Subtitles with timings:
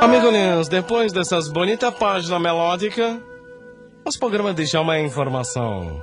[0.00, 3.18] Amigos, depois dessas bonitas páginas melódicas,
[4.04, 6.00] os programas de já uma informação.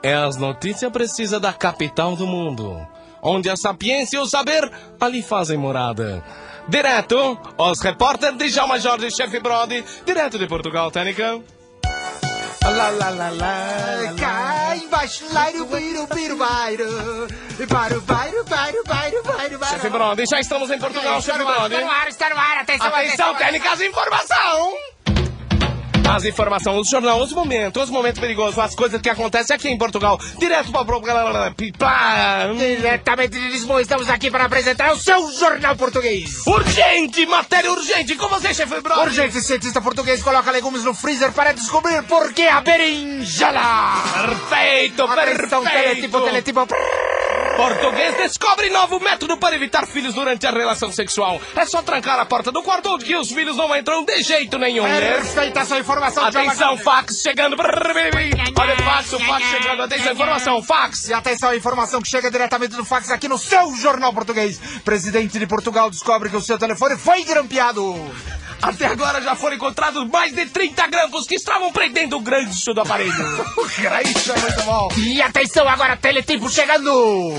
[0.00, 2.78] É as notícias precisas da capital do mundo,
[3.20, 4.70] onde a sapiência e o saber
[5.00, 6.22] ali fazem morada.
[6.68, 11.40] Direto, os repórteres de Jalma Jorge Chefe Brody, direto de Portugal, Técnica.
[12.76, 17.26] Lá, lá, lá, lá, Cá embaixo, lairo, biro, biro, bairo.
[17.70, 19.76] Bairo, bairo, bairo, bairo, bairo, bairo.
[19.76, 21.74] Chefe Brody, já estamos em Portugal, Chefe Brody.
[21.74, 24.95] Está no ar, está no ar, atenção, Atenção, técnicas de informação!
[26.08, 29.76] As informações, os jornais, os momentos, os momentos perigosos, as coisas que acontecem aqui em
[29.76, 30.18] Portugal.
[30.38, 36.46] Direto para o Diretamente de Lisboa, estamos aqui para apresentar o seu jornal português.
[36.46, 39.00] Urgente, matéria urgente, com você, chefe Brody.
[39.00, 44.02] Urgente, cientista português coloca legumes no freezer para descobrir por que a berinjela.
[44.14, 46.24] Perfeito, Atenção, teletipo, perfeito.
[46.24, 47.05] teletipo.
[47.56, 51.40] Português descobre novo método para evitar filhos durante a relação sexual.
[51.54, 54.84] É só trancar a porta do quarto que os filhos não entram de jeito nenhum.
[54.84, 56.24] Perfeita essa informação.
[56.24, 57.56] Atenção, fax chegando.
[57.58, 59.82] Olha o fax, o fax chegando.
[59.82, 61.08] Atenção, informação, fax.
[61.08, 64.58] E atenção, a informação que chega diretamente do fax aqui no seu jornal português.
[64.84, 67.94] Presidente de Portugal descobre que o seu telefone foi grampeado.
[68.62, 72.80] Até agora já foram encontrados mais de 30 grampos que estavam prendendo o gancho do
[72.80, 73.12] aparelho.
[74.16, 74.88] Isso é muito bom.
[74.96, 77.34] E atenção agora, Teletipo chegando.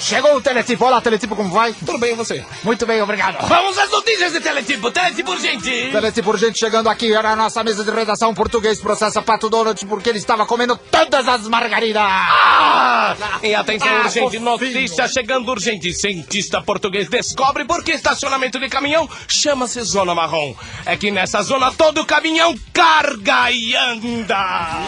[0.00, 0.84] Chegou o Teletipo.
[0.86, 1.72] Olá, Teletipo, como vai?
[1.72, 2.44] Tudo bem, e você?
[2.62, 3.46] Muito bem, obrigado.
[3.46, 4.90] Vamos às notícias de Teletipo.
[4.90, 5.90] Teletipo urgente.
[5.92, 10.18] Teletipo urgente chegando aqui na nossa mesa de redação português processa Pato Donald porque ele
[10.18, 12.00] estava comendo todas as margaridas.
[12.02, 13.16] Ah!
[13.42, 14.42] E atenção Ah, urgente, fofinho.
[14.44, 15.92] notícia chegando urgente.
[15.92, 20.54] Cientista português descobre por que estacionamento de caminhão chama-se zona marrom.
[20.86, 24.36] É que nessa zona todo caminhão carga e E anda.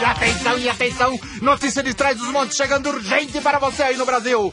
[0.09, 4.51] atenção, e atenção, notícia de trás dos montes chegando urgente para você aí no Brasil.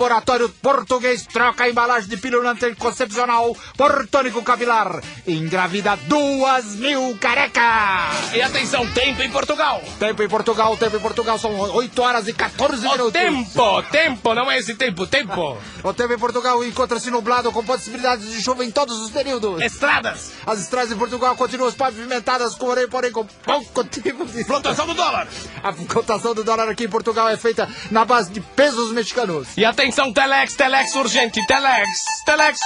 [0.00, 5.02] Laboratório português troca a embalagem de pílula anticoncepcional por tônico capilar.
[5.26, 8.32] Engravida duas mil carecas.
[8.32, 9.82] E atenção, tempo em Portugal.
[9.98, 13.12] Tempo em Portugal, tempo em Portugal, são 8 horas e 14 O minutos.
[13.12, 15.58] tempo, tempo, não é esse tempo, tempo.
[15.82, 19.60] O tempo em Portugal encontra-se nublado com possibilidades de chuva em todos os períodos.
[19.62, 24.44] Estradas, As estradas em Portugal continuam pavimentadas, porém, porém com pouco tipo de...
[24.44, 25.26] flutuação do dólar.
[25.62, 29.48] A cotação do dólar aqui em Portugal é feita na base de pesos mexicanos.
[29.56, 32.58] E atenção, Telex, Telex urgente, Telex, Telex.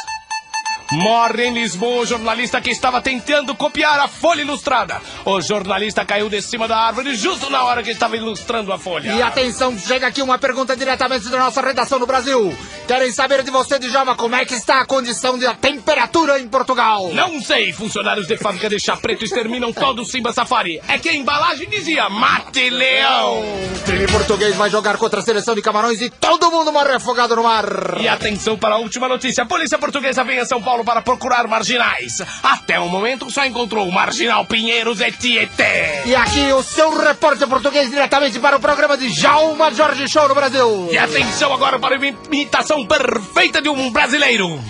[0.92, 5.00] Morre em Lisboa o jornalista que estava tentando copiar a folha ilustrada.
[5.24, 9.12] O jornalista caiu de cima da árvore justo na hora que estava ilustrando a folha.
[9.14, 12.56] E atenção, chega aqui uma pergunta diretamente da nossa redação no Brasil.
[12.86, 16.48] Querem saber de você, Djalma, como é que está a condição de a temperatura em
[16.48, 17.10] Portugal?
[17.14, 20.80] Não sei, funcionários de fábrica de chá preto exterminam todo o Simba Safari.
[20.86, 23.40] É que a embalagem dizia Mate Leão.
[23.40, 27.34] O time português vai jogar contra a seleção de Camarões e todo mundo morre afogado
[27.34, 27.64] no mar.
[28.00, 29.44] E atenção para a última notícia.
[29.44, 32.22] A polícia portuguesa vem a São Paulo para procurar marginais.
[32.42, 36.02] Até o momento só encontrou o marginal Pinheiros e Tietê.
[36.04, 40.34] E aqui o seu repórter português diretamente para o programa de Jalma Jorge Show no
[40.34, 40.88] Brasil.
[40.92, 44.62] E atenção agora para a imitação perfeita de um brasileiro.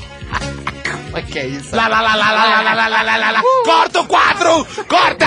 [1.15, 1.75] Como é que é isso?
[1.75, 3.43] Lá, lá, lá, lá, lá, lá, lá, lá, lá, lá, lá.
[3.65, 4.67] Corta o quadro!
[4.89, 5.27] Corta!